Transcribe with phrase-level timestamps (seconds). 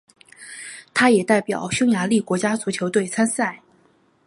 [0.95, 3.61] 他也代表匈牙利国家足球队参赛。